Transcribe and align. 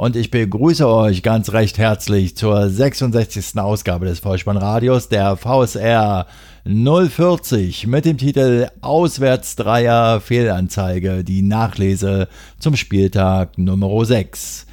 und 0.00 0.16
ich 0.16 0.30
begrüße 0.30 0.88
euch 0.88 1.22
ganz 1.22 1.52
recht 1.52 1.76
herzlich 1.76 2.34
zur 2.34 2.70
66. 2.70 3.58
Ausgabe 3.58 4.06
des 4.06 4.20
Vollspannradios 4.20 5.10
der 5.10 5.36
VSR 5.36 6.26
040 6.64 7.86
mit 7.86 8.06
dem 8.06 8.16
Titel 8.16 8.68
Auswärtsdreier 8.80 10.22
Fehlanzeige, 10.22 11.22
die 11.22 11.42
Nachlese 11.42 12.28
zum 12.58 12.76
Spieltag 12.76 13.58
Nummer 13.58 14.02
6. 14.02 14.64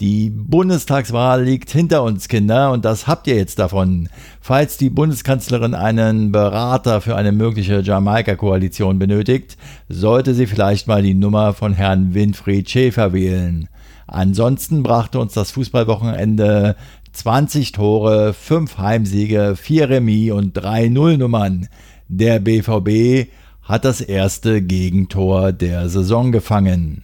Die 0.00 0.28
Bundestagswahl 0.28 1.42
liegt 1.42 1.70
hinter 1.70 2.02
uns, 2.02 2.28
Kinder, 2.28 2.70
und 2.70 2.84
das 2.84 3.06
habt 3.06 3.26
ihr 3.28 3.36
jetzt 3.36 3.58
davon. 3.58 4.10
Falls 4.42 4.76
die 4.76 4.90
Bundeskanzlerin 4.90 5.72
einen 5.72 6.32
Berater 6.32 7.00
für 7.00 7.16
eine 7.16 7.32
mögliche 7.32 7.80
Jamaika-Koalition 7.80 8.98
benötigt, 8.98 9.56
sollte 9.88 10.34
sie 10.34 10.46
vielleicht 10.46 10.86
mal 10.86 11.02
die 11.02 11.14
Nummer 11.14 11.54
von 11.54 11.72
Herrn 11.72 12.12
Winfried 12.12 12.68
Schäfer 12.68 13.14
wählen. 13.14 13.70
Ansonsten 14.06 14.82
brachte 14.82 15.18
uns 15.18 15.34
das 15.34 15.50
Fußballwochenende 15.50 16.76
20 17.12 17.72
Tore, 17.72 18.32
5 18.34 18.78
Heimsiege, 18.78 19.56
4 19.56 19.90
Remis 19.90 20.32
und 20.32 20.52
3 20.52 20.88
Nullnummern. 20.88 21.68
Der 22.08 22.38
BVB 22.38 23.30
hat 23.62 23.84
das 23.84 24.00
erste 24.00 24.62
Gegentor 24.62 25.52
der 25.52 25.88
Saison 25.88 26.30
gefangen. 26.30 27.02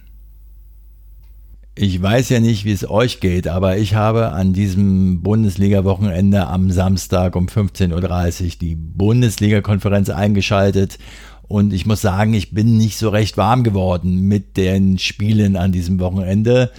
Ich 1.75 1.99
weiß 1.99 2.29
ja 2.29 2.39
nicht, 2.39 2.65
wie 2.65 2.71
es 2.71 2.87
euch 2.87 3.19
geht, 3.19 3.47
aber 3.47 3.77
ich 3.77 3.95
habe 3.95 4.31
an 4.31 4.53
diesem 4.53 5.23
Bundesliga-Wochenende 5.23 6.45
am 6.45 6.69
Samstag 6.69 7.35
um 7.35 7.47
15.30 7.47 8.43
Uhr 8.43 8.51
die 8.61 8.75
Bundesliga-Konferenz 8.75 10.11
eingeschaltet 10.11 10.99
und 11.47 11.73
ich 11.73 11.85
muss 11.85 12.01
sagen, 12.01 12.33
ich 12.33 12.51
bin 12.51 12.77
nicht 12.77 12.97
so 12.97 13.09
recht 13.09 13.37
warm 13.37 13.63
geworden 13.63 14.27
mit 14.27 14.55
den 14.55 14.97
Spielen 14.99 15.55
an 15.55 15.71
diesem 15.71 15.99
Wochenende. 15.99 16.71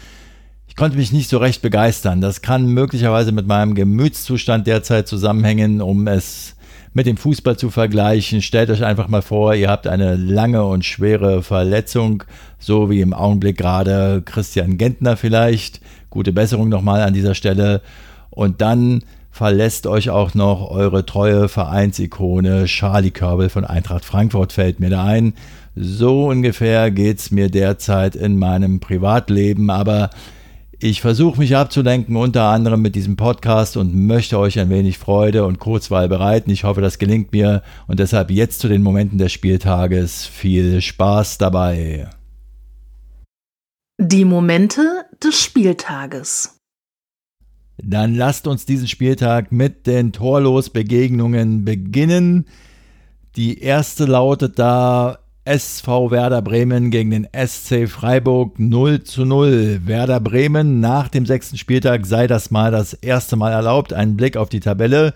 Ich 0.75 0.77
konnte 0.77 0.97
mich 0.97 1.12
nicht 1.12 1.30
so 1.30 1.39
recht 1.39 1.62
begeistern. 1.62 2.20
Das 2.20 2.42
kann 2.42 2.67
möglicherweise 2.67 3.30
mit 3.30 3.47
meinem 3.47 3.77
Gemütszustand 3.77 4.67
derzeit 4.67 5.06
zusammenhängen, 5.06 5.80
um 5.80 6.08
es 6.08 6.56
mit 6.92 7.06
dem 7.06 7.17
Fußball 7.17 7.56
zu 7.56 7.70
vergleichen. 7.70 8.42
Stellt 8.42 8.70
euch 8.70 8.83
einfach 8.83 9.06
mal 9.06 9.22
vor, 9.22 9.55
ihr 9.55 9.70
habt 9.70 9.86
eine 9.86 10.17
lange 10.17 10.64
und 10.64 10.84
schwere 10.84 11.45
Verletzung, 11.45 12.25
so 12.58 12.91
wie 12.91 13.02
im 13.02 13.14
Augenblick 13.14 13.56
gerade 13.56 14.22
Christian 14.25 14.77
Gentner 14.77 15.17
vielleicht. 15.17 15.80
Gute 16.11 16.33
Besserung 16.33 16.70
nochmal 16.70 17.02
an 17.02 17.14
dieser 17.14 17.36
Stelle. 17.36 17.80
Und 18.30 18.61
dann 18.61 19.05
verlässt 19.30 19.86
euch 19.86 20.11
auch 20.11 20.34
noch 20.34 20.72
eure 20.72 21.06
treue 21.06 21.48
Vereinsikone 21.48 22.64
Charlie 22.64 23.12
Körbel 23.12 23.48
von 23.48 23.64
Eintracht 23.64 24.05
Frankfurt, 24.05 24.52
fällt 24.52 24.80
mir 24.80 24.91
da 24.91 25.05
ein. 25.05 25.34
So 25.77 26.27
ungefähr 26.30 26.91
geht's 26.91 27.30
mir 27.30 27.48
derzeit 27.48 28.17
in 28.17 28.36
meinem 28.39 28.80
Privatleben, 28.80 29.70
aber 29.70 30.11
ich 30.85 31.01
versuche 31.01 31.39
mich 31.39 31.57
abzulenken, 31.57 32.15
unter 32.15 32.43
anderem 32.43 32.83
mit 32.83 32.95
diesem 32.95 33.17
Podcast 33.17 33.79
und 33.79 33.95
möchte 33.95 34.39
euch 34.39 34.59
ein 34.59 34.69
wenig 34.69 34.99
Freude 34.99 35.47
und 35.47 35.59
Kurzwahl 35.59 36.11
bereiten. 36.11 36.51
Ich 36.51 36.65
hoffe, 36.65 36.83
das 36.83 36.99
gelingt 36.99 37.33
mir 37.33 37.63
und 37.87 38.01
deshalb 38.01 38.31
jetzt 38.31 38.61
zu 38.61 38.69
den 38.69 38.83
Momenten 38.83 39.17
des 39.17 39.33
Spieltages 39.33 40.27
viel 40.27 40.83
Spaß 40.83 41.39
dabei. 41.39 42.11
Die 43.98 44.27
Momente 44.27 45.07
des 45.23 45.41
Spieltages. 45.41 46.61
Dann 47.79 48.14
lasst 48.14 48.47
uns 48.47 48.67
diesen 48.67 48.87
Spieltag 48.87 49.53
mit 49.53 49.87
den 49.87 50.13
Torlosbegegnungen 50.13 51.64
beginnen. 51.64 52.45
Die 53.37 53.58
erste 53.58 54.05
lautet 54.05 54.58
da 54.58 55.23
SV 55.47 56.11
Werder 56.11 56.41
Bremen 56.41 56.91
gegen 56.91 57.11
den 57.11 57.29
SC 57.37 57.87
Freiburg 57.87 58.59
0 58.59 59.03
zu 59.05 59.27
0. 59.27 59.83
Werder 59.85 60.19
Bremen 60.19 60.81
nach 60.81 61.09
dem 61.09 61.27
sechsten 61.27 61.59
Spieltag 61.59 62.07
sei 62.07 62.27
das 62.27 62.51
mal 62.51 62.71
das 62.71 62.95
erste 62.95 63.37
Mal 63.37 63.53
erlaubt. 63.53 63.93
Ein 63.93 64.17
Blick 64.17 64.39
auf 64.39 64.49
die 64.49 64.61
Tabelle. 64.61 65.13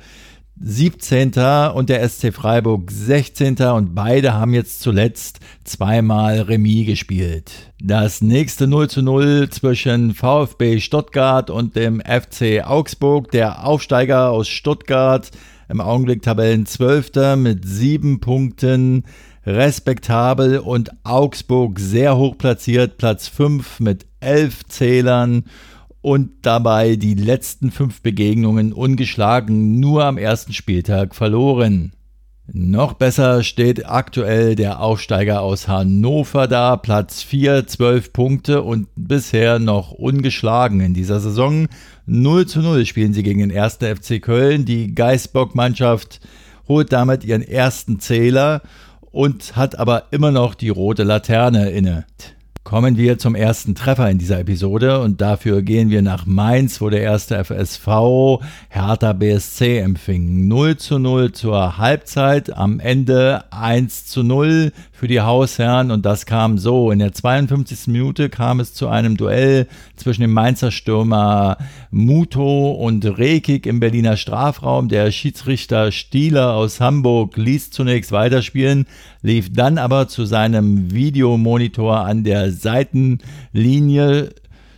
17. 0.60 1.32
und 1.72 1.88
der 1.88 2.06
SC 2.06 2.34
Freiburg 2.34 2.90
16. 2.90 3.56
und 3.56 3.94
beide 3.94 4.34
haben 4.34 4.52
jetzt 4.52 4.80
zuletzt 4.82 5.40
zweimal 5.64 6.40
Remis 6.42 6.84
gespielt. 6.84 7.50
Das 7.80 8.20
nächste 8.20 8.66
0 8.66 8.90
zu 8.90 9.00
0 9.00 9.48
zwischen 9.48 10.12
VfB 10.12 10.80
Stuttgart 10.80 11.48
und 11.48 11.74
dem 11.74 12.00
FC 12.00 12.66
Augsburg, 12.66 13.30
der 13.30 13.64
Aufsteiger 13.64 14.30
aus 14.30 14.48
Stuttgart, 14.48 15.30
im 15.68 15.80
Augenblick 15.80 16.22
Tabellen 16.22 16.66
12. 16.66 17.36
mit 17.36 17.66
sieben 17.66 18.20
Punkten 18.20 19.04
respektabel 19.46 20.58
und 20.58 20.90
Augsburg 21.04 21.78
sehr 21.78 22.16
hoch 22.16 22.36
platziert, 22.36 22.98
Platz 22.98 23.28
5 23.28 23.80
mit 23.80 24.06
11 24.20 24.66
Zählern 24.66 25.44
und 26.00 26.30
dabei 26.42 26.96
die 26.96 27.14
letzten 27.14 27.70
fünf 27.70 28.02
Begegnungen 28.02 28.72
ungeschlagen, 28.72 29.80
nur 29.80 30.04
am 30.04 30.18
ersten 30.18 30.52
Spieltag 30.52 31.14
verloren. 31.14 31.92
Noch 32.50 32.94
besser 32.94 33.42
steht 33.42 33.86
aktuell 33.86 34.54
der 34.54 34.80
Aufsteiger 34.80 35.42
aus 35.42 35.68
Hannover 35.68 36.48
da, 36.48 36.76
Platz 36.76 37.22
4, 37.22 37.66
12 37.66 38.14
Punkte 38.14 38.62
und 38.62 38.88
bisher 38.96 39.58
noch 39.58 39.92
ungeschlagen 39.92 40.80
in 40.80 40.94
dieser 40.94 41.20
Saison. 41.20 41.68
0 42.06 42.46
zu 42.46 42.60
0 42.60 42.86
spielen 42.86 43.12
sie 43.12 43.22
gegen 43.22 43.40
den 43.40 43.56
1. 43.56 43.80
FC 43.82 44.22
Köln. 44.22 44.64
Die 44.64 44.94
Geisbock-Mannschaft 44.94 46.20
holt 46.66 46.90
damit 46.90 47.22
ihren 47.22 47.42
ersten 47.42 48.00
Zähler 48.00 48.62
und 49.10 49.54
hat 49.54 49.78
aber 49.78 50.04
immer 50.10 50.30
noch 50.30 50.54
die 50.54 50.70
rote 50.70 51.02
Laterne 51.02 51.68
inne. 51.68 52.06
Kommen 52.68 52.98
wir 52.98 53.16
zum 53.16 53.34
ersten 53.34 53.74
Treffer 53.74 54.10
in 54.10 54.18
dieser 54.18 54.40
Episode 54.40 55.00
und 55.00 55.22
dafür 55.22 55.62
gehen 55.62 55.88
wir 55.88 56.02
nach 56.02 56.26
Mainz, 56.26 56.82
wo 56.82 56.90
der 56.90 57.00
erste 57.00 57.42
FSV 57.42 58.42
Hertha 58.68 59.14
BSC 59.14 59.78
empfing. 59.78 60.48
0 60.48 60.76
zu 60.76 60.98
0 60.98 61.32
zur 61.32 61.78
Halbzeit, 61.78 62.54
am 62.54 62.78
Ende 62.78 63.44
1 63.52 64.04
zu 64.04 64.22
0 64.22 64.72
für 64.98 65.06
die 65.06 65.20
Hausherren 65.20 65.92
und 65.92 66.04
das 66.04 66.26
kam 66.26 66.58
so. 66.58 66.90
In 66.90 66.98
der 66.98 67.12
52. 67.12 67.86
Minute 67.86 68.28
kam 68.28 68.58
es 68.58 68.74
zu 68.74 68.88
einem 68.88 69.16
Duell 69.16 69.68
zwischen 69.94 70.22
dem 70.22 70.32
Mainzer 70.32 70.72
Stürmer 70.72 71.56
Muto 71.92 72.72
und 72.72 73.04
Rekik 73.04 73.66
im 73.66 73.78
Berliner 73.78 74.16
Strafraum. 74.16 74.88
Der 74.88 75.12
Schiedsrichter 75.12 75.92
Stieler 75.92 76.54
aus 76.54 76.80
Hamburg 76.80 77.36
ließ 77.36 77.70
zunächst 77.70 78.10
weiterspielen, 78.10 78.86
lief 79.22 79.52
dann 79.52 79.78
aber 79.78 80.08
zu 80.08 80.24
seinem 80.24 80.92
Videomonitor 80.92 82.00
an 82.00 82.24
der 82.24 82.50
Seitenlinie, 82.50 84.30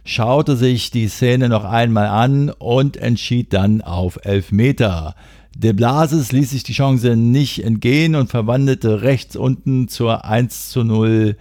schaute 0.05 0.57
sich 0.57 0.91
die 0.91 1.09
Szene 1.09 1.49
noch 1.49 1.65
einmal 1.65 2.09
an 2.09 2.51
und 2.51 2.99
entschied 2.99 3.55
dann 3.55 3.81
auf 3.81 4.19
Elfmeter. 4.23 5.15
De 5.63 5.75
Blasis 5.75 6.33
ließ 6.33 6.49
sich 6.49 6.63
die 6.63 6.73
Chance 6.73 7.17
nicht 7.17 7.63
entgehen 7.63 8.15
und 8.15 8.31
verwandelte 8.31 9.03
rechts 9.03 9.37
unten 9.37 9.89
zur 9.89 10.25
1 10.25 10.71
zu 10.71 10.85
0 10.85 11.37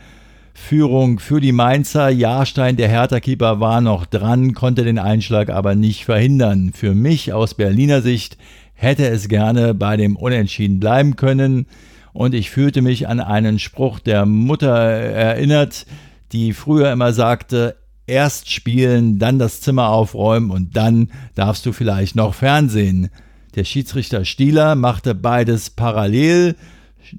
Führung 0.53 1.19
für 1.19 1.40
die 1.40 1.53
Mainzer. 1.53 2.09
Jahrstein, 2.09 2.75
der 2.75 2.90
Hertha-Keeper, 2.90 3.62
war 3.62 3.79
noch 3.79 4.06
dran, 4.06 4.53
konnte 4.53 4.84
den 4.84 5.00
Einschlag 5.00 5.50
aber 5.50 5.74
nicht 5.74 6.03
verhindern. 6.03 6.74
Für 6.75 6.94
mich 6.94 7.31
aus 7.31 7.53
Berliner 7.53 8.02
Sicht 8.02 8.38
hätte 8.74 9.08
es 9.08 9.29
gerne 9.29 9.74
bei 9.74 9.96
dem 9.96 10.17
Unentschieden 10.17 10.82
bleiben 10.82 11.16
können 11.16 11.66
und 12.11 12.34
ich 12.34 12.49
fühlte 12.49 12.82
mich 12.82 13.08
an 13.08 13.22
einen 13.22 13.58
Spruch 13.58 13.99
der 13.99 14.26
Mutter 14.26 14.76
erinnert, 14.76 15.85
die 16.34 16.52
früher 16.52 16.91
immer 16.91 17.14
sagte, 17.14 17.78
erst 18.05 18.52
spielen, 18.52 19.17
dann 19.17 19.40
das 19.40 19.61
Zimmer 19.61 19.88
aufräumen 19.88 20.52
und 20.52 20.76
dann 20.76 21.09
darfst 21.35 21.66
du 21.66 21.72
vielleicht 21.72 22.17
noch 22.17 22.34
Fernsehen. 22.34 23.09
Der 23.55 23.63
Schiedsrichter 23.63 24.25
Stieler 24.25 24.75
machte 24.75 25.16
beides 25.16 25.72
parallel, 25.72 26.55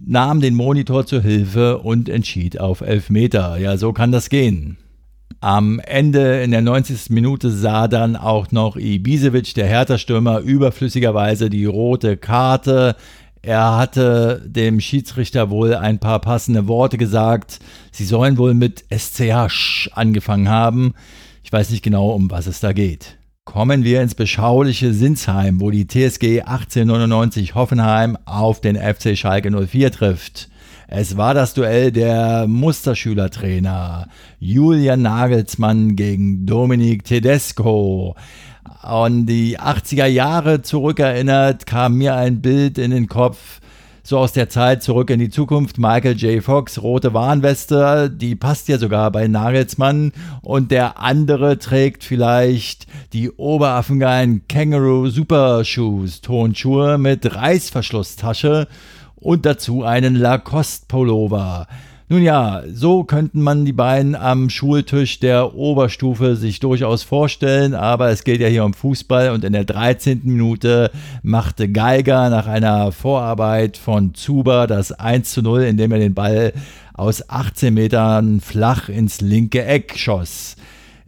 nahm 0.05 0.41
den 0.41 0.55
Monitor 0.55 1.05
zur 1.05 1.23
Hilfe 1.23 1.79
und 1.79 2.09
entschied 2.09 2.61
auf 2.61 2.82
Elfmeter. 2.82 3.59
Ja, 3.59 3.77
so 3.77 3.93
kann 3.93 4.12
das 4.12 4.29
gehen. 4.29 4.77
Am 5.41 5.81
Ende 5.81 6.43
in 6.43 6.50
der 6.50 6.61
90. 6.61 7.11
Minute 7.11 7.50
sah 7.50 7.88
dann 7.88 8.15
auch 8.15 8.53
noch 8.53 8.77
Ibisevic, 8.77 9.55
der 9.55 9.67
Hertha-Stürmer, 9.67 10.41
überflüssigerweise 10.41 11.50
die 11.50 11.65
rote 11.65 12.17
Karte. 12.17 12.94
Er 13.43 13.76
hatte 13.76 14.43
dem 14.47 14.81
Schiedsrichter 14.81 15.50
wohl 15.50 15.75
ein 15.75 15.99
paar 15.99 16.21
passende 16.21 16.69
Worte 16.69 16.99
gesagt. 16.99 17.59
Sie 17.91 18.05
sollen 18.05 18.37
wohl 18.37 18.55
mit 18.55 18.85
SCH 18.91 19.88
angefangen 19.93 20.49
haben. 20.49 20.93
Ich 21.43 21.50
weiß 21.50 21.71
nicht 21.71 21.83
genau, 21.83 22.11
um 22.11 22.31
was 22.31 22.47
es 22.47 22.61
da 22.61 22.73
geht. 22.73 23.17
Kommen 23.52 23.82
wir 23.82 24.00
ins 24.00 24.14
beschauliche 24.14 24.94
Sinsheim, 24.94 25.61
wo 25.61 25.73
die 25.73 25.88
TSG 25.88 26.43
1899 26.43 27.56
Hoffenheim 27.56 28.17
auf 28.25 28.61
den 28.61 28.76
FC 28.76 29.19
Schalke 29.19 29.50
04 29.50 29.91
trifft. 29.91 30.49
Es 30.87 31.17
war 31.17 31.35
das 31.35 31.52
Duell 31.52 31.91
der 31.91 32.47
Musterschülertrainer 32.47 34.06
Julian 34.38 35.02
Nagelsmann 35.02 35.97
gegen 35.97 36.47
Dominik 36.47 37.02
Tedesco. 37.02 38.14
An 38.82 39.26
die 39.26 39.58
80er 39.58 40.06
Jahre 40.06 40.62
zurückerinnert 40.62 41.67
kam 41.67 41.99
mir 41.99 42.14
ein 42.14 42.41
Bild 42.41 42.79
in 42.79 42.93
den 42.93 43.08
Kopf, 43.08 43.61
so 44.02 44.19
aus 44.19 44.32
der 44.32 44.49
Zeit 44.49 44.82
zurück 44.82 45.11
in 45.11 45.19
die 45.19 45.31
Zukunft. 45.31 45.79
Michael 45.79 46.17
J. 46.17 46.43
Fox, 46.43 46.82
rote 46.82 47.14
Warnweste, 47.14 48.11
die 48.11 48.35
passt 48.35 48.69
ja 48.69 48.79
sogar 48.79 49.11
bei 49.11 49.29
Nagelsmann. 49.29 50.12
Und 50.43 50.70
der 50.70 50.99
andere 50.99 51.58
trägt 51.58 52.05
vielleicht 52.05 52.87
die 53.12 53.31
Oberaffengeilen 53.31 54.43
Kangaroo 54.49 55.08
Super 55.08 55.64
Shoes, 55.64 56.20
Tonschuhe 56.20 56.99
mit 56.99 57.35
Reißverschlusstasche 57.35 58.69
und 59.17 59.47
dazu 59.47 59.85
einen 59.85 60.14
Lacoste 60.14 60.87
Pullover. 60.88 61.67
Nun 62.12 62.23
ja, 62.23 62.65
so 62.67 63.05
könnten 63.05 63.41
man 63.41 63.65
die 63.65 63.73
beiden 63.73 64.17
am 64.17 64.51
Schultisch 64.51 65.21
der 65.21 65.55
Oberstufe 65.55 66.35
sich 66.35 66.59
durchaus 66.59 67.05
vorstellen, 67.05 67.73
aber 67.73 68.09
es 68.09 68.25
geht 68.25 68.41
ja 68.41 68.49
hier 68.49 68.65
um 68.65 68.75
Fußball 68.75 69.31
und 69.31 69.45
in 69.45 69.53
der 69.53 69.62
13. 69.65 70.23
Minute 70.25 70.91
machte 71.23 71.69
Geiger 71.71 72.29
nach 72.29 72.49
einer 72.49 72.91
Vorarbeit 72.91 73.77
von 73.77 74.12
Zuber 74.15 74.67
das 74.67 74.91
1 74.91 75.31
zu 75.31 75.43
0, 75.43 75.62
indem 75.62 75.93
er 75.93 76.01
den 76.01 76.15
Ball 76.15 76.53
aus 76.95 77.31
18 77.31 77.73
Metern 77.73 78.41
flach 78.41 78.89
ins 78.89 79.21
linke 79.21 79.65
Eck 79.65 79.97
schoss. 79.97 80.57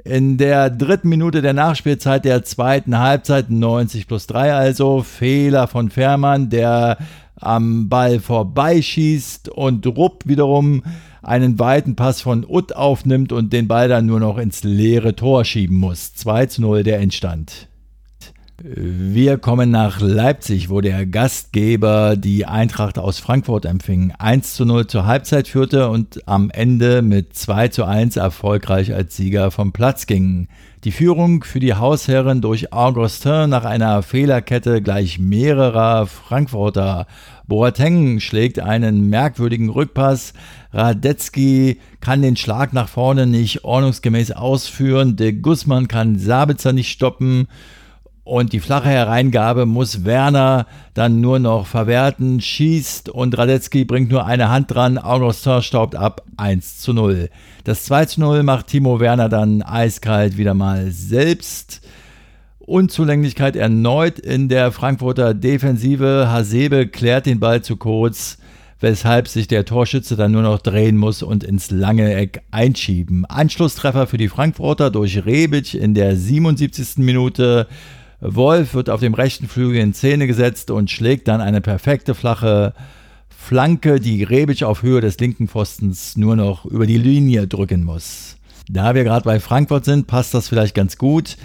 In 0.04 0.36
der 0.36 0.68
dritten 0.68 1.08
Minute 1.08 1.42
der 1.42 1.52
Nachspielzeit 1.52 2.24
der 2.24 2.42
zweiten 2.42 2.98
Halbzeit, 2.98 3.50
90 3.50 4.08
plus 4.08 4.26
3 4.26 4.52
also, 4.52 5.02
Fehler 5.02 5.68
von 5.68 5.90
Fährmann, 5.90 6.50
der 6.50 6.98
am 7.36 7.88
Ball 7.88 8.18
vorbeischießt 8.18 9.48
und 9.48 9.86
Rupp 9.86 10.26
wiederum 10.26 10.82
einen 11.22 11.58
weiten 11.60 11.94
Pass 11.94 12.20
von 12.20 12.44
Utt 12.44 12.74
aufnimmt 12.74 13.32
und 13.32 13.52
den 13.52 13.68
Ball 13.68 13.88
dann 13.88 14.06
nur 14.06 14.18
noch 14.18 14.38
ins 14.38 14.64
leere 14.64 15.14
Tor 15.14 15.44
schieben 15.44 15.76
muss. 15.76 16.14
2 16.14 16.46
zu 16.46 16.62
0 16.62 16.82
der 16.82 16.98
Endstand. 16.98 17.68
Wir 18.64 19.38
kommen 19.38 19.72
nach 19.72 20.00
Leipzig, 20.00 20.70
wo 20.70 20.80
der 20.80 21.04
Gastgeber 21.04 22.14
die 22.16 22.46
Eintracht 22.46 22.96
aus 22.96 23.18
Frankfurt 23.18 23.64
empfing. 23.64 24.12
1 24.16 24.54
zu 24.54 24.64
0 24.64 24.86
zur 24.86 25.04
Halbzeit 25.04 25.48
führte 25.48 25.88
und 25.88 26.28
am 26.28 26.48
Ende 26.48 27.02
mit 27.02 27.34
2 27.34 27.68
zu 27.68 27.84
1 27.84 28.16
erfolgreich 28.16 28.94
als 28.94 29.16
Sieger 29.16 29.50
vom 29.50 29.72
Platz 29.72 30.06
ging. 30.06 30.46
Die 30.84 30.92
Führung 30.92 31.42
für 31.42 31.58
die 31.58 31.74
Hausherren 31.74 32.40
durch 32.40 32.72
Augustin 32.72 33.50
nach 33.50 33.64
einer 33.64 34.00
Fehlerkette 34.04 34.80
gleich 34.80 35.18
mehrerer 35.18 36.06
Frankfurter. 36.06 37.08
Boateng 37.48 38.20
schlägt 38.20 38.60
einen 38.60 39.10
merkwürdigen 39.10 39.70
Rückpass. 39.70 40.34
Radetzky 40.72 41.80
kann 42.00 42.22
den 42.22 42.36
Schlag 42.36 42.72
nach 42.72 42.88
vorne 42.88 43.26
nicht 43.26 43.64
ordnungsgemäß 43.64 44.30
ausführen. 44.30 45.16
De 45.16 45.32
Guzman 45.32 45.88
kann 45.88 46.16
Sabitzer 46.16 46.72
nicht 46.72 46.90
stoppen. 46.92 47.48
Und 48.24 48.52
die 48.52 48.60
flache 48.60 48.88
Hereingabe 48.88 49.66
muss 49.66 50.04
Werner 50.04 50.66
dann 50.94 51.20
nur 51.20 51.40
noch 51.40 51.66
verwerten, 51.66 52.40
schießt 52.40 53.08
und 53.08 53.36
Radetzky 53.36 53.84
bringt 53.84 54.12
nur 54.12 54.26
eine 54.26 54.48
Hand 54.48 54.72
dran, 54.72 54.96
Augustin 54.96 55.60
staubt 55.60 55.96
ab 55.96 56.22
1 56.36 56.78
zu 56.78 56.92
0. 56.92 57.30
Das 57.64 57.84
2 57.84 58.04
zu 58.06 58.20
0 58.20 58.44
macht 58.44 58.68
Timo 58.68 59.00
Werner 59.00 59.28
dann 59.28 59.62
eiskalt 59.62 60.36
wieder 60.36 60.54
mal 60.54 60.92
selbst. 60.92 61.80
Unzulänglichkeit 62.60 63.56
erneut 63.56 64.20
in 64.20 64.48
der 64.48 64.70
Frankfurter 64.70 65.34
Defensive. 65.34 66.28
Hasebe 66.30 66.86
klärt 66.86 67.26
den 67.26 67.40
Ball 67.40 67.62
zu 67.62 67.76
kurz, 67.76 68.38
weshalb 68.78 69.26
sich 69.26 69.48
der 69.48 69.64
Torschütze 69.64 70.14
dann 70.14 70.30
nur 70.30 70.42
noch 70.42 70.60
drehen 70.60 70.96
muss 70.96 71.24
und 71.24 71.42
ins 71.42 71.72
lange 71.72 72.14
Eck 72.14 72.42
einschieben. 72.52 73.24
Anschlusstreffer 73.24 74.06
für 74.06 74.16
die 74.16 74.28
Frankfurter 74.28 74.92
durch 74.92 75.26
Rebic 75.26 75.74
in 75.74 75.94
der 75.94 76.16
77. 76.16 76.98
Minute. 76.98 77.66
Wolf 78.22 78.74
wird 78.74 78.88
auf 78.88 79.00
dem 79.00 79.14
rechten 79.14 79.48
Flügel 79.48 79.80
in 79.80 79.94
Szene 79.94 80.28
gesetzt 80.28 80.70
und 80.70 80.90
schlägt 80.90 81.26
dann 81.26 81.40
eine 81.40 81.60
perfekte 81.60 82.14
flache 82.14 82.72
Flanke, 83.28 83.98
die 83.98 84.22
Rebic 84.22 84.62
auf 84.62 84.82
Höhe 84.82 85.00
des 85.00 85.18
linken 85.18 85.48
Pfostens 85.48 86.16
nur 86.16 86.36
noch 86.36 86.64
über 86.64 86.86
die 86.86 86.98
Linie 86.98 87.48
drücken 87.48 87.82
muss. 87.82 88.36
Da 88.68 88.94
wir 88.94 89.02
gerade 89.02 89.24
bei 89.24 89.40
Frankfurt 89.40 89.84
sind, 89.84 90.06
passt 90.06 90.34
das 90.34 90.48
vielleicht 90.48 90.76
ganz 90.76 90.96
gut. 90.96 91.36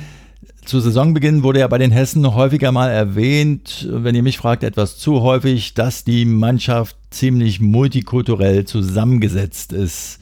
Zu 0.65 0.79
Saisonbeginn 0.79 1.41
wurde 1.41 1.61
ja 1.61 1.67
bei 1.67 1.79
den 1.79 1.91
Hessen 1.91 2.35
häufiger 2.35 2.71
mal 2.71 2.89
erwähnt, 2.89 3.87
wenn 3.89 4.13
ihr 4.13 4.21
mich 4.21 4.37
fragt, 4.37 4.63
etwas 4.63 4.97
zu 4.99 5.21
häufig, 5.21 5.73
dass 5.73 6.03
die 6.03 6.25
Mannschaft 6.25 6.95
ziemlich 7.09 7.59
multikulturell 7.59 8.65
zusammengesetzt 8.65 9.73
ist. 9.73 10.19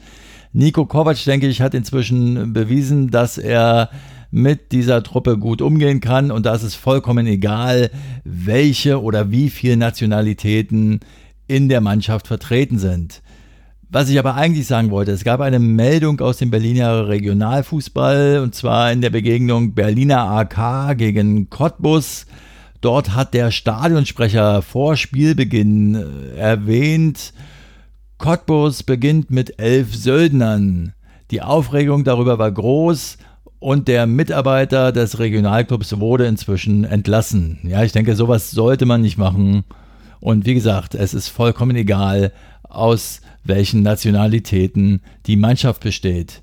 Nico 0.54 0.86
Kovac, 0.86 1.22
denke 1.24 1.48
ich, 1.48 1.60
hat 1.60 1.74
inzwischen 1.74 2.54
bewiesen, 2.54 3.10
dass 3.10 3.36
er 3.36 3.90
mit 4.30 4.72
dieser 4.72 5.02
Truppe 5.02 5.38
gut 5.38 5.62
umgehen 5.62 6.00
kann 6.00 6.30
und 6.30 6.46
da 6.46 6.54
ist 6.54 6.62
es 6.62 6.74
vollkommen 6.74 7.26
egal, 7.26 7.90
welche 8.24 9.02
oder 9.02 9.30
wie 9.30 9.50
viele 9.50 9.76
Nationalitäten 9.76 11.00
in 11.46 11.68
der 11.68 11.80
Mannschaft 11.80 12.26
vertreten 12.26 12.78
sind. 12.78 13.22
Was 13.88 14.08
ich 14.08 14.18
aber 14.18 14.34
eigentlich 14.34 14.66
sagen 14.66 14.90
wollte, 14.90 15.12
es 15.12 15.22
gab 15.22 15.40
eine 15.40 15.60
Meldung 15.60 16.20
aus 16.20 16.38
dem 16.38 16.50
Berliner 16.50 17.08
Regionalfußball 17.08 18.40
und 18.42 18.54
zwar 18.54 18.90
in 18.90 19.00
der 19.00 19.10
Begegnung 19.10 19.74
Berliner 19.74 20.22
AK 20.22 20.98
gegen 20.98 21.50
Cottbus. 21.50 22.26
Dort 22.80 23.14
hat 23.14 23.32
der 23.32 23.52
Stadionsprecher 23.52 24.62
vor 24.62 24.96
Spielbeginn 24.96 25.94
äh, 25.94 26.36
erwähnt, 26.36 27.32
Cottbus 28.18 28.82
beginnt 28.82 29.30
mit 29.30 29.60
elf 29.60 29.94
Söldnern. 29.94 30.94
Die 31.30 31.42
Aufregung 31.42 32.02
darüber 32.02 32.38
war 32.38 32.50
groß 32.50 33.18
und 33.58 33.88
der 33.88 34.06
Mitarbeiter 34.06 34.92
des 34.92 35.18
Regionalclubs 35.18 35.98
wurde 35.98 36.26
inzwischen 36.26 36.84
entlassen. 36.84 37.58
Ja, 37.62 37.82
ich 37.82 37.92
denke, 37.92 38.14
sowas 38.14 38.50
sollte 38.50 38.86
man 38.86 39.00
nicht 39.00 39.18
machen. 39.18 39.64
Und 40.20 40.46
wie 40.46 40.54
gesagt, 40.54 40.94
es 40.94 41.14
ist 41.14 41.28
vollkommen 41.28 41.76
egal, 41.76 42.32
aus 42.62 43.20
welchen 43.44 43.82
Nationalitäten 43.82 45.00
die 45.26 45.36
Mannschaft 45.36 45.82
besteht. 45.82 46.42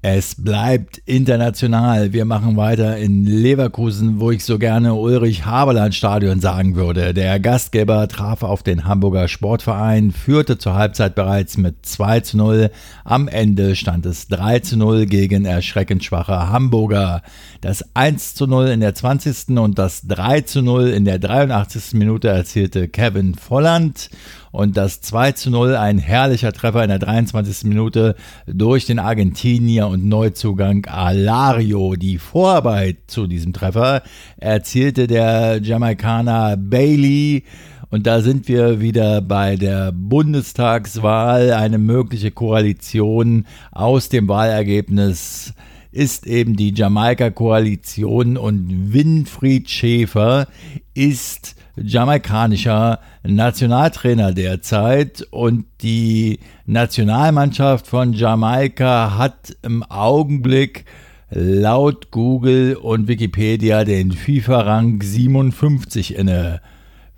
Es 0.00 0.36
bleibt 0.36 0.98
international. 1.06 2.12
Wir 2.12 2.24
machen 2.24 2.56
weiter 2.56 2.96
in 2.98 3.24
Leverkusen, 3.24 4.20
wo 4.20 4.30
ich 4.30 4.44
so 4.44 4.56
gerne 4.56 4.94
Ulrich 4.94 5.44
Haberland 5.44 5.92
Stadion 5.92 6.38
sagen 6.38 6.76
würde. 6.76 7.12
Der 7.12 7.40
Gastgeber 7.40 8.06
traf 8.06 8.44
auf 8.44 8.62
den 8.62 8.84
Hamburger 8.84 9.26
Sportverein, 9.26 10.12
führte 10.12 10.56
zur 10.56 10.74
Halbzeit 10.74 11.16
bereits 11.16 11.58
mit 11.58 11.84
2 11.84 12.20
zu 12.20 12.36
0. 12.36 12.70
Am 13.02 13.26
Ende 13.26 13.74
stand 13.74 14.06
es 14.06 14.28
3 14.28 14.60
zu 14.60 14.76
0 14.76 15.06
gegen 15.06 15.44
erschreckend 15.44 16.04
schwache 16.04 16.48
Hamburger. 16.48 17.22
Das 17.60 17.84
1 17.94 18.36
zu 18.36 18.46
0 18.46 18.68
in 18.68 18.78
der 18.78 18.94
20. 18.94 19.58
und 19.58 19.80
das 19.80 20.06
3 20.06 20.42
zu 20.42 20.62
0 20.62 20.90
in 20.90 21.06
der 21.06 21.18
83. 21.18 21.94
Minute 21.94 22.28
erzielte 22.28 22.86
Kevin 22.86 23.34
Volland 23.34 24.10
und 24.50 24.76
das 24.76 25.00
2 25.00 25.32
zu 25.32 25.50
0, 25.50 25.76
ein 25.76 25.98
herrlicher 25.98 26.52
Treffer 26.52 26.82
in 26.82 26.88
der 26.88 26.98
23. 26.98 27.64
Minute 27.64 28.14
durch 28.46 28.86
den 28.86 28.98
Argentinier 28.98 29.88
und 29.88 30.06
Neuzugang 30.06 30.86
Alario. 30.86 31.94
Die 31.96 32.18
Vorarbeit 32.18 32.96
zu 33.06 33.26
diesem 33.26 33.52
Treffer 33.52 34.02
erzielte 34.36 35.06
der 35.06 35.60
Jamaikaner 35.62 36.56
Bailey. 36.56 37.44
Und 37.90 38.06
da 38.06 38.20
sind 38.20 38.48
wir 38.48 38.80
wieder 38.80 39.22
bei 39.22 39.56
der 39.56 39.92
Bundestagswahl. 39.92 41.52
Eine 41.52 41.78
mögliche 41.78 42.30
Koalition 42.30 43.46
aus 43.72 44.08
dem 44.10 44.28
Wahlergebnis 44.28 45.54
ist 45.90 46.26
eben 46.26 46.54
die 46.54 46.74
Jamaika-Koalition 46.74 48.36
und 48.36 48.92
Winfried 48.92 49.70
Schäfer 49.70 50.46
ist 50.92 51.56
jamaikanischer 51.82 53.00
Nationaltrainer 53.22 54.32
derzeit 54.32 55.22
und 55.30 55.66
die 55.82 56.40
Nationalmannschaft 56.66 57.86
von 57.86 58.12
Jamaika 58.12 59.16
hat 59.16 59.56
im 59.62 59.82
Augenblick 59.82 60.84
laut 61.30 62.10
Google 62.10 62.76
und 62.76 63.08
Wikipedia 63.08 63.84
den 63.84 64.12
FIFA-Rang 64.12 65.02
57 65.02 66.14
inne. 66.16 66.60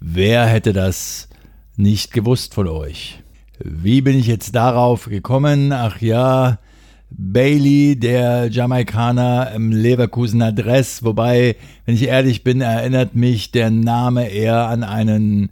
Wer 0.01 0.47
hätte 0.47 0.73
das 0.73 1.29
nicht 1.77 2.13
gewusst 2.13 2.55
von 2.55 2.67
euch? 2.69 3.23
Wie 3.59 4.01
bin 4.01 4.19
ich 4.19 4.27
jetzt 4.27 4.55
darauf 4.55 5.05
gekommen? 5.05 5.73
Ach 5.73 6.01
ja, 6.01 6.59
Bailey, 7.11 7.99
der 7.99 8.49
Jamaikaner 8.51 9.53
im 9.55 9.73
Leverkusener 9.73 10.53
Dress. 10.53 11.03
Wobei, 11.05 11.57
wenn 11.85 11.95
ich 11.95 12.09
ehrlich 12.09 12.45
bin, 12.45 12.61
erinnert 12.61 13.15
mich 13.15 13.51
der 13.51 13.71
Name 13.71 14.29
eher 14.29 14.69
an 14.69 14.85
einen 14.85 15.51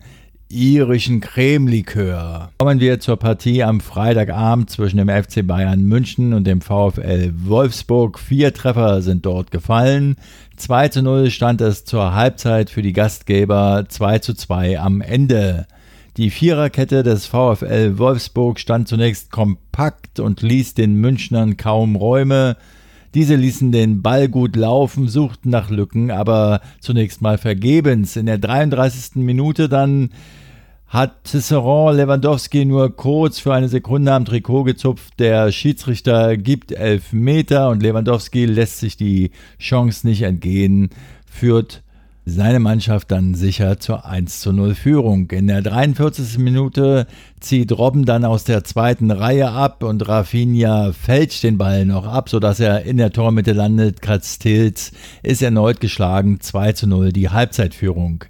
irischen 0.50 1.20
Cremelikör. 1.20 2.50
Kommen 2.58 2.80
wir 2.80 3.00
zur 3.00 3.18
Partie 3.18 3.62
am 3.62 3.80
Freitagabend 3.80 4.70
zwischen 4.70 4.96
dem 4.96 5.08
FC 5.08 5.46
Bayern 5.46 5.84
München 5.84 6.32
und 6.32 6.46
dem 6.46 6.60
VfL 6.60 7.32
Wolfsburg. 7.44 8.18
Vier 8.18 8.54
Treffer 8.54 9.02
sind 9.02 9.26
dort 9.26 9.50
gefallen. 9.50 10.16
2 10.56 10.88
zu 10.88 11.02
0 11.02 11.30
stand 11.30 11.60
es 11.60 11.84
zur 11.84 12.14
Halbzeit 12.14 12.70
für 12.70 12.82
die 12.82 12.92
Gastgeber, 12.92 13.84
2 13.88 14.20
zu 14.20 14.34
2 14.34 14.80
am 14.80 15.00
Ende. 15.00 15.66
Die 16.18 16.30
Viererkette 16.30 17.04
des 17.04 17.26
VfL 17.26 17.96
Wolfsburg 17.96 18.58
stand 18.58 18.88
zunächst 18.88 19.30
kompakt 19.30 20.18
und 20.18 20.42
ließ 20.42 20.74
den 20.74 20.94
Münchnern 20.94 21.56
kaum 21.56 21.94
Räume. 21.94 22.56
Diese 23.14 23.36
ließen 23.36 23.70
den 23.70 24.02
Ball 24.02 24.28
gut 24.28 24.56
laufen, 24.56 25.06
suchten 25.06 25.50
nach 25.50 25.70
Lücken, 25.70 26.10
aber 26.10 26.60
zunächst 26.80 27.22
mal 27.22 27.38
vergebens. 27.38 28.16
In 28.16 28.26
der 28.26 28.38
33. 28.38 29.22
Minute 29.22 29.68
dann 29.68 30.10
hat 30.88 31.22
Tisserand 31.22 31.96
Lewandowski 31.98 32.64
nur 32.64 32.96
kurz 32.96 33.38
für 33.38 33.54
eine 33.54 33.68
Sekunde 33.68 34.12
am 34.12 34.24
Trikot 34.24 34.64
gezupft. 34.64 35.20
Der 35.20 35.52
Schiedsrichter 35.52 36.36
gibt 36.36 36.72
elf 36.72 37.12
Meter 37.12 37.68
und 37.68 37.80
Lewandowski 37.80 38.44
lässt 38.44 38.80
sich 38.80 38.96
die 38.96 39.30
Chance 39.60 40.04
nicht 40.04 40.22
entgehen, 40.22 40.90
führt 41.30 41.84
seine 42.28 42.60
Mannschaft 42.60 43.10
dann 43.10 43.34
sicher 43.34 43.80
zur 43.80 44.04
1 44.04 44.40
zu 44.40 44.52
0 44.52 44.74
Führung. 44.74 45.30
In 45.30 45.46
der 45.46 45.62
43. 45.62 46.38
Minute 46.38 47.06
zieht 47.40 47.72
Robben 47.72 48.04
dann 48.04 48.24
aus 48.24 48.44
der 48.44 48.64
zweiten 48.64 49.10
Reihe 49.10 49.50
ab 49.50 49.82
und 49.82 50.06
Rafinha 50.06 50.92
fälscht 50.92 51.42
den 51.42 51.56
Ball 51.56 51.86
noch 51.86 52.06
ab, 52.06 52.28
sodass 52.28 52.60
er 52.60 52.82
in 52.82 52.98
der 52.98 53.12
Tormitte 53.12 53.52
landet. 53.52 54.02
Katztils 54.02 54.92
ist 55.22 55.42
erneut 55.42 55.80
geschlagen, 55.80 56.40
2 56.40 56.72
zu 56.72 56.86
0 56.86 57.12
die 57.12 57.30
Halbzeitführung. 57.30 58.24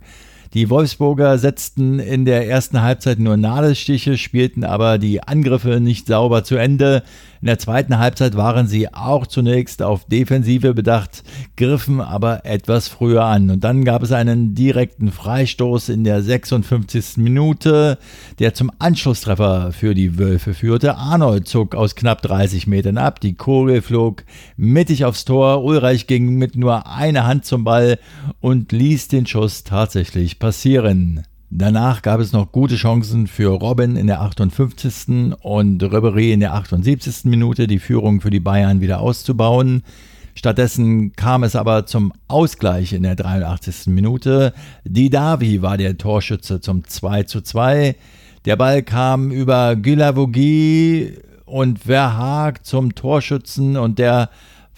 Die 0.55 0.71
Wolfsburger 0.71 1.37
setzten 1.37 1.99
in 1.99 2.25
der 2.25 2.49
ersten 2.49 2.81
Halbzeit 2.81 3.19
nur 3.19 3.37
Nadelstiche, 3.37 4.17
spielten 4.17 4.65
aber 4.65 4.99
die 4.99 5.23
Angriffe 5.23 5.81
nicht 5.81 6.07
sauber 6.07 6.43
zu 6.43 6.57
Ende. 6.57 7.03
In 7.41 7.47
der 7.47 7.59
zweiten 7.59 7.99
Halbzeit 7.99 8.37
waren 8.37 8.67
sie 8.67 8.93
auch 8.93 9.27
zunächst 9.27 9.83
auf 9.83 10.05
Defensive 10.07 10.75
bedacht, 10.75 11.23
griffen 11.57 12.01
aber 12.01 12.45
etwas 12.45 12.89
früher 12.89 13.25
an. 13.25 13.51
Und 13.51 13.63
dann 13.63 13.85
gab 13.85 14.03
es 14.03 14.11
einen 14.11 14.55
direkten 14.55 15.13
Freistoß 15.13 15.89
in 15.91 16.03
der 16.03 16.21
56. 16.21 17.19
Minute, 17.19 17.99
der 18.41 18.55
zum 18.55 18.73
Anschlusstreffer 18.81 19.73
für 19.73 19.95
die 19.95 20.19
Wölfe 20.19 20.53
führte. 20.53 20.97
Arnold 20.97 21.47
zog 21.47 21.77
aus 21.77 21.95
knapp 21.95 22.23
30 22.23 22.67
Metern 22.67 22.99
ab, 22.99 23.21
die 23.21 23.35
Kugel 23.35 23.83
flog 23.83 24.25
mittig 24.57 25.05
aufs 25.05 25.25
Tor. 25.25 25.63
Ulreich 25.63 26.09
ging 26.09 26.35
mit 26.35 26.57
nur 26.57 26.89
einer 26.89 27.27
Hand 27.27 27.45
zum 27.45 27.63
Ball 27.63 27.99
und 28.41 28.73
ließ 28.73 29.09
den 29.09 29.27
Schuss 29.27 29.63
tatsächlich 29.63 30.41
passieren. 30.41 31.28
Danach 31.51 32.03
gab 32.03 32.21
es 32.21 32.33
noch 32.33 32.53
gute 32.53 32.77
Chancen 32.77 33.27
für 33.27 33.49
Robin 33.49 33.97
in 33.97 34.07
der 34.07 34.21
58. 34.21 35.35
und 35.41 35.83
Ribéry 35.83 36.33
in 36.33 36.41
der 36.41 36.53
78. 36.53 37.25
Minute, 37.25 37.67
die 37.67 37.79
Führung 37.79 38.21
für 38.21 38.29
die 38.29 38.39
Bayern 38.39 38.83
wieder 38.83 39.01
auszubauen. 39.01 39.83
Stattdessen 40.35 41.15
kam 41.15 41.45
es 41.45 41.57
aber 41.57 41.87
zum 41.87 42.13
Ausgleich 42.29 42.93
in 42.93 43.03
der 43.03 43.17
83. 43.17 43.87
Minute. 43.87 44.53
Didavi 44.85 45.63
war 45.63 45.79
der 45.79 45.97
Torschütze 45.97 46.61
zum 46.61 46.85
2 46.85 47.23
zu 47.23 47.41
2. 47.41 47.97
Der 48.45 48.57
Ball 48.57 48.83
kam 48.83 49.31
über 49.31 49.75
Gülavogi 49.75 51.15
und 51.47 51.79
Verhaag 51.79 52.67
zum 52.67 52.95
Torschützen 52.95 53.79
und 53.79 53.99
der 53.99 54.29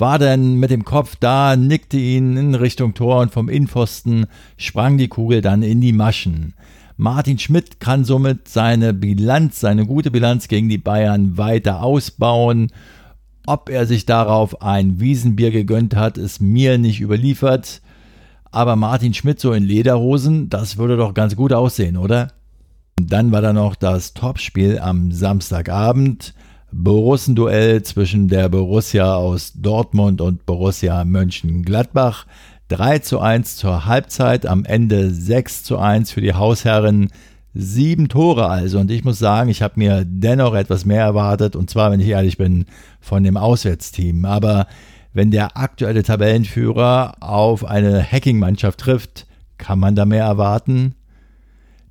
war 0.00 0.18
dann 0.18 0.54
mit 0.54 0.70
dem 0.70 0.84
Kopf 0.84 1.16
da, 1.20 1.56
nickte 1.56 1.98
ihn 1.98 2.36
in 2.36 2.54
Richtung 2.54 2.94
Tor 2.94 3.20
und 3.20 3.32
vom 3.32 3.48
Innenpfosten 3.48 4.26
sprang 4.56 4.98
die 4.98 5.08
Kugel 5.08 5.42
dann 5.42 5.62
in 5.62 5.80
die 5.80 5.92
Maschen. 5.92 6.54
Martin 6.96 7.38
Schmidt 7.38 7.80
kann 7.80 8.04
somit 8.04 8.48
seine 8.48 8.92
Bilanz, 8.92 9.60
seine 9.60 9.86
gute 9.86 10.10
Bilanz 10.10 10.48
gegen 10.48 10.68
die 10.68 10.78
Bayern 10.78 11.38
weiter 11.38 11.82
ausbauen. 11.82 12.68
Ob 13.46 13.70
er 13.70 13.86
sich 13.86 14.04
darauf 14.04 14.60
ein 14.60 15.00
Wiesenbier 15.00 15.50
gegönnt 15.50 15.96
hat, 15.96 16.18
ist 16.18 16.40
mir 16.40 16.76
nicht 16.76 17.00
überliefert. 17.00 17.80
Aber 18.50 18.76
Martin 18.76 19.14
Schmidt 19.14 19.40
so 19.40 19.52
in 19.52 19.62
Lederhosen, 19.62 20.50
das 20.50 20.76
würde 20.76 20.96
doch 20.96 21.14
ganz 21.14 21.36
gut 21.36 21.52
aussehen, 21.52 21.96
oder? 21.96 22.32
Dann 22.96 23.32
war 23.32 23.40
da 23.40 23.52
noch 23.52 23.76
das 23.76 24.12
Topspiel 24.12 24.78
am 24.78 25.10
Samstagabend. 25.12 26.34
Borussenduell 26.72 27.82
zwischen 27.82 28.28
der 28.28 28.48
Borussia 28.48 29.14
aus 29.14 29.52
Dortmund 29.56 30.20
und 30.20 30.46
Borussia 30.46 31.04
Mönchengladbach. 31.04 32.26
3 32.68 33.00
zu 33.00 33.18
1 33.18 33.56
zur 33.56 33.86
Halbzeit, 33.86 34.46
am 34.46 34.64
Ende 34.64 35.10
6 35.10 35.64
zu 35.64 35.78
1 35.78 36.12
für 36.12 36.20
die 36.20 36.34
Hausherren. 36.34 37.10
Sieben 37.52 38.08
Tore 38.08 38.48
also. 38.48 38.78
Und 38.78 38.92
ich 38.92 39.02
muss 39.02 39.18
sagen, 39.18 39.50
ich 39.50 39.60
habe 39.62 39.74
mir 39.76 40.04
dennoch 40.06 40.54
etwas 40.54 40.84
mehr 40.84 41.02
erwartet. 41.02 41.56
Und 41.56 41.68
zwar, 41.68 41.90
wenn 41.90 41.98
ich 41.98 42.08
ehrlich 42.08 42.38
bin, 42.38 42.66
von 43.00 43.24
dem 43.24 43.36
Auswärtsteam. 43.36 44.24
Aber 44.24 44.68
wenn 45.12 45.32
der 45.32 45.56
aktuelle 45.56 46.04
Tabellenführer 46.04 47.14
auf 47.18 47.64
eine 47.64 48.04
Hacking-Mannschaft 48.04 48.78
trifft, 48.78 49.26
kann 49.58 49.80
man 49.80 49.96
da 49.96 50.04
mehr 50.04 50.24
erwarten. 50.24 50.94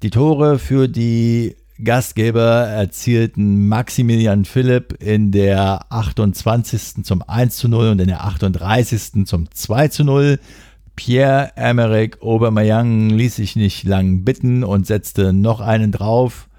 Die 0.02 0.12
Tore 0.12 0.60
für 0.60 0.88
die 0.88 1.58
Gastgeber 1.82 2.68
erzielten 2.68 3.70
Maximilian 3.70 4.44
Philipp 4.44 5.02
in 5.02 5.32
der 5.32 5.86
28. 5.90 7.04
zum 7.04 7.22
1 7.22 7.56
zu 7.56 7.70
0 7.70 7.90
und 7.90 8.02
in 8.02 8.08
der 8.08 8.26
38. 8.26 9.26
zum 9.26 9.50
2 9.50 9.88
zu 9.88 10.04
0. 10.04 10.40
Pierre-Emerick 10.98 12.22
Aubameyang 12.22 13.10
ließ 13.12 13.38
sich 13.38 13.56
nicht 13.56 13.86
lang 13.86 14.26
bitten 14.26 14.66
und 14.66 14.88
setzte 14.88 15.32
noch 15.32 15.62
einen 15.62 15.94
drauf. 15.94 16.50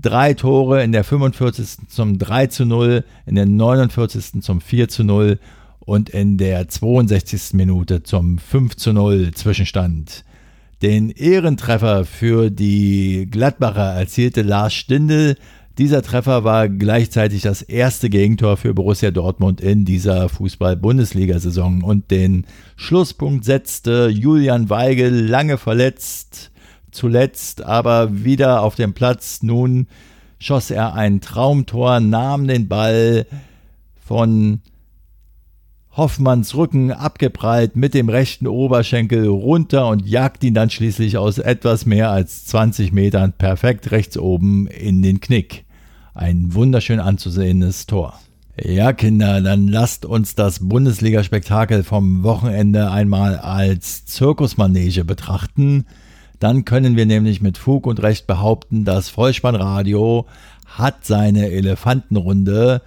Drei 0.00 0.34
Tore 0.34 0.82
in 0.82 0.90
der 0.90 1.04
45. 1.04 1.88
zum 1.88 2.18
3 2.18 2.48
zu 2.48 2.64
0, 2.64 3.04
in 3.26 3.36
der 3.36 3.46
49. 3.46 4.42
zum 4.42 4.60
4 4.60 4.88
zu 4.88 5.04
0 5.04 5.38
und 5.78 6.10
in 6.10 6.36
der 6.36 6.68
62. 6.68 7.54
Minute 7.54 8.02
zum 8.02 8.38
5 8.38 8.74
zu 8.74 8.92
0 8.92 9.30
Zwischenstand. 9.34 10.24
Den 10.82 11.10
Ehrentreffer 11.10 12.04
für 12.04 12.50
die 12.50 13.26
Gladbacher 13.28 13.94
erzielte 13.94 14.42
Lars 14.42 14.74
Stindl. 14.74 15.34
Dieser 15.76 16.02
Treffer 16.02 16.44
war 16.44 16.68
gleichzeitig 16.68 17.42
das 17.42 17.62
erste 17.62 18.08
Gegentor 18.08 18.56
für 18.56 18.74
Borussia 18.74 19.10
Dortmund 19.10 19.60
in 19.60 19.84
dieser 19.84 20.28
Fußball-Bundesliga-Saison. 20.28 21.82
Und 21.82 22.12
den 22.12 22.46
Schlusspunkt 22.76 23.44
setzte 23.44 24.08
Julian 24.08 24.70
Weigel, 24.70 25.26
lange 25.26 25.58
verletzt, 25.58 26.52
zuletzt 26.92 27.64
aber 27.64 28.24
wieder 28.24 28.62
auf 28.62 28.76
dem 28.76 28.94
Platz. 28.94 29.42
Nun 29.42 29.88
schoss 30.38 30.70
er 30.70 30.94
ein 30.94 31.20
Traumtor, 31.20 31.98
nahm 31.98 32.46
den 32.46 32.68
Ball 32.68 33.26
von 34.06 34.60
Hoffmanns 35.98 36.54
Rücken 36.54 36.92
abgeprallt 36.92 37.74
mit 37.74 37.92
dem 37.92 38.08
rechten 38.08 38.46
Oberschenkel 38.46 39.26
runter 39.26 39.88
und 39.88 40.06
jagt 40.06 40.44
ihn 40.44 40.54
dann 40.54 40.70
schließlich 40.70 41.18
aus 41.18 41.38
etwas 41.38 41.86
mehr 41.86 42.12
als 42.12 42.46
20 42.46 42.92
Metern 42.92 43.32
perfekt 43.32 43.90
rechts 43.90 44.16
oben 44.16 44.68
in 44.68 45.02
den 45.02 45.18
Knick. 45.18 45.64
Ein 46.14 46.54
wunderschön 46.54 47.00
anzusehendes 47.00 47.86
Tor. 47.86 48.14
Ja, 48.62 48.92
Kinder, 48.92 49.40
dann 49.40 49.66
lasst 49.66 50.06
uns 50.06 50.36
das 50.36 50.68
Bundesligaspektakel 50.68 51.82
vom 51.82 52.22
Wochenende 52.22 52.92
einmal 52.92 53.36
als 53.36 54.06
Zirkusmanege 54.06 55.04
betrachten. 55.04 55.84
Dann 56.38 56.64
können 56.64 56.96
wir 56.96 57.06
nämlich 57.06 57.40
mit 57.40 57.58
Fug 57.58 57.88
und 57.88 58.00
Recht 58.00 58.28
behaupten, 58.28 58.84
das 58.84 59.08
Vollspannradio 59.08 60.26
hat 60.64 61.04
seine 61.04 61.50
Elefantenrunde 61.50 62.82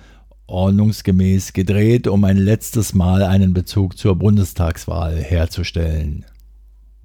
ordnungsgemäß 0.51 1.53
gedreht, 1.53 2.07
um 2.07 2.23
ein 2.23 2.37
letztes 2.37 2.93
Mal 2.93 3.23
einen 3.23 3.53
Bezug 3.53 3.97
zur 3.97 4.15
Bundestagswahl 4.15 5.17
herzustellen. 5.17 6.25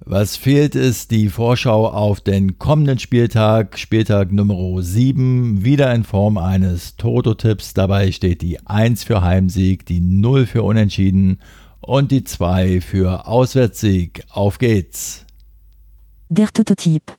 Was 0.09 0.37
fehlt, 0.37 0.75
ist 0.75 1.11
die 1.11 1.27
Vorschau 1.27 1.87
auf 1.87 2.21
den 2.21 2.59
kommenden 2.59 2.99
Spieltag, 2.99 3.77
Spieltag 3.77 4.31
Nummer 4.31 4.81
7, 4.81 5.65
wieder 5.65 5.93
in 5.93 6.03
Form 6.03 6.37
eines 6.37 6.95
Toto-Tipps. 6.95 7.73
Dabei 7.73 8.11
steht 8.11 8.41
die 8.41 8.65
1 8.65 9.03
für 9.03 9.21
Heimsieg, 9.21 9.85
die 9.85 9.99
0 9.99 10.45
für 10.45 10.63
Unentschieden 10.63 11.41
und 11.81 12.11
die 12.11 12.23
2 12.23 12.79
für 12.81 13.27
Auswärtssieg. 13.27 14.23
Auf 14.29 14.59
geht's! 14.59 15.25
Der 16.29 16.47
Toto-Tipp. 16.47 17.13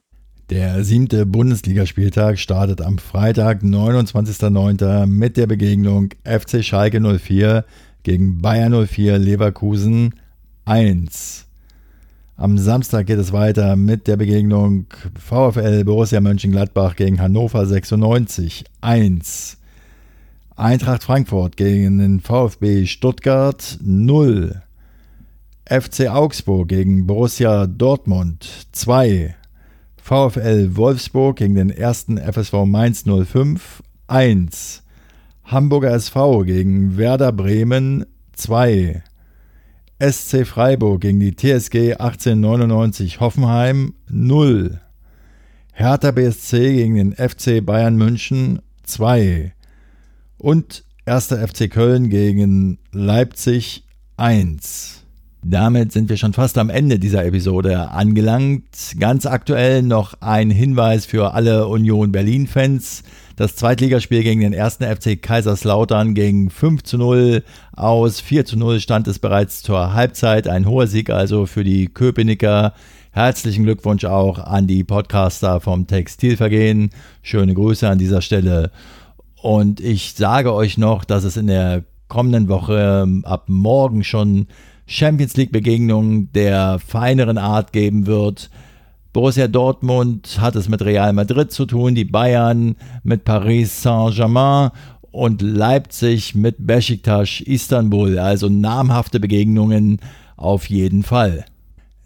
Der 0.50 0.82
siebte 0.82 1.26
Bundesligaspieltag 1.26 2.38
startet 2.38 2.80
am 2.80 2.96
Freitag, 2.96 3.62
29.09. 3.62 5.04
mit 5.04 5.36
der 5.36 5.46
Begegnung 5.46 6.08
FC 6.24 6.64
Schalke 6.64 7.02
04 7.02 7.66
gegen 8.02 8.40
Bayern 8.40 8.86
04 8.86 9.18
Leverkusen 9.18 10.14
1. 10.64 11.44
Am 12.38 12.56
Samstag 12.56 13.08
geht 13.08 13.18
es 13.18 13.32
weiter 13.32 13.76
mit 13.76 14.06
der 14.06 14.16
Begegnung 14.16 14.86
VfL 15.18 15.84
Borussia 15.84 16.22
Mönchengladbach 16.22 16.96
gegen 16.96 17.20
Hannover 17.20 17.66
96 17.66 18.64
1. 18.80 19.58
Eintracht 20.56 21.04
Frankfurt 21.04 21.58
gegen 21.58 21.98
den 21.98 22.20
VfB 22.20 22.86
Stuttgart 22.86 23.78
0. 23.82 24.62
FC 25.66 26.08
Augsburg 26.08 26.68
gegen 26.68 27.06
Borussia 27.06 27.66
Dortmund 27.66 28.48
2. 28.72 29.34
VfL 30.08 30.74
Wolfsburg 30.74 31.36
gegen 31.36 31.54
den 31.54 31.68
ersten 31.68 32.16
FSV 32.16 32.64
Mainz 32.64 33.04
05 33.04 33.82
1. 34.06 34.82
Hamburger 35.44 35.92
SV 35.92 36.44
gegen 36.44 36.96
Werder 36.96 37.30
Bremen 37.30 38.06
2. 38.32 39.02
SC 40.00 40.46
Freiburg 40.46 41.02
gegen 41.02 41.20
die 41.20 41.36
TSG 41.36 41.96
1899 41.98 43.20
Hoffenheim 43.20 43.96
0. 44.08 44.80
Hertha 45.74 46.10
BSC 46.10 46.56
gegen 46.58 46.94
den 46.94 47.12
FC 47.12 47.62
Bayern 47.62 47.96
München 47.96 48.62
2. 48.84 49.52
Und 50.38 50.84
1. 51.04 51.26
FC 51.26 51.70
Köln 51.70 52.08
gegen 52.08 52.78
Leipzig 52.92 53.84
1. 54.16 54.97
Damit 55.50 55.92
sind 55.92 56.10
wir 56.10 56.18
schon 56.18 56.34
fast 56.34 56.58
am 56.58 56.68
Ende 56.68 56.98
dieser 56.98 57.24
Episode 57.24 57.90
angelangt. 57.90 58.66
Ganz 59.00 59.24
aktuell 59.24 59.82
noch 59.82 60.12
ein 60.20 60.50
Hinweis 60.50 61.06
für 61.06 61.32
alle 61.32 61.68
Union 61.68 62.12
Berlin-Fans. 62.12 63.02
Das 63.34 63.56
Zweitligaspiel 63.56 64.22
gegen 64.22 64.42
den 64.42 64.52
ersten 64.52 64.84
FC 64.84 65.22
Kaiserslautern 65.22 66.12
ging 66.12 66.50
5 66.50 66.82
zu 66.82 66.98
0 66.98 67.44
aus. 67.74 68.20
4 68.20 68.44
zu 68.44 68.58
0 68.58 68.78
stand 68.80 69.08
es 69.08 69.20
bereits 69.20 69.62
zur 69.62 69.94
Halbzeit. 69.94 70.48
Ein 70.48 70.68
hoher 70.68 70.86
Sieg 70.86 71.08
also 71.08 71.46
für 71.46 71.64
die 71.64 71.86
Köpenicker. 71.86 72.74
Herzlichen 73.12 73.64
Glückwunsch 73.64 74.04
auch 74.04 74.38
an 74.38 74.66
die 74.66 74.84
Podcaster 74.84 75.62
vom 75.62 75.86
Textilvergehen. 75.86 76.90
Schöne 77.22 77.54
Grüße 77.54 77.88
an 77.88 77.98
dieser 77.98 78.20
Stelle. 78.20 78.70
Und 79.40 79.80
ich 79.80 80.12
sage 80.14 80.52
euch 80.52 80.76
noch, 80.76 81.06
dass 81.06 81.24
es 81.24 81.38
in 81.38 81.46
der 81.46 81.84
kommenden 82.08 82.48
Woche 82.48 83.04
ähm, 83.04 83.24
ab 83.24 83.44
morgen 83.48 84.04
schon 84.04 84.48
Champions 84.88 85.36
League 85.36 85.52
Begegnungen 85.52 86.32
der 86.32 86.80
feineren 86.80 87.38
Art 87.38 87.72
geben 87.72 88.06
wird. 88.06 88.50
Borussia 89.12 89.46
Dortmund 89.46 90.40
hat 90.40 90.56
es 90.56 90.68
mit 90.68 90.82
Real 90.82 91.12
Madrid 91.12 91.52
zu 91.52 91.66
tun, 91.66 91.94
die 91.94 92.06
Bayern 92.06 92.74
mit 93.02 93.24
Paris 93.24 93.82
Saint-Germain 93.82 94.70
und 95.10 95.42
Leipzig 95.42 96.34
mit 96.34 96.66
Besiktas 96.66 97.42
Istanbul. 97.42 98.18
Also 98.18 98.48
namhafte 98.48 99.20
Begegnungen 99.20 100.00
auf 100.36 100.70
jeden 100.70 101.02
Fall. 101.02 101.44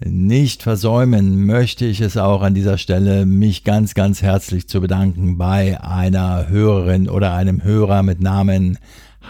Nicht 0.04 0.64
versäumen 0.64 1.46
möchte 1.46 1.86
ich 1.86 2.00
es 2.00 2.16
auch 2.16 2.42
an 2.42 2.54
dieser 2.54 2.78
Stelle, 2.78 3.26
mich 3.26 3.62
ganz, 3.62 3.94
ganz 3.94 4.22
herzlich 4.22 4.68
zu 4.68 4.80
bedanken 4.80 5.38
bei 5.38 5.80
einer 5.80 6.48
Hörerin 6.48 7.08
oder 7.08 7.34
einem 7.34 7.62
Hörer 7.62 8.02
mit 8.02 8.20
Namen 8.20 8.78